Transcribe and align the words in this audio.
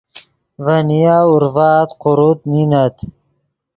ڤے 0.63 0.77
نیا 0.89 1.15
اورڤآت 1.29 1.89
قوروت 2.01 2.39
نینت 2.51 2.95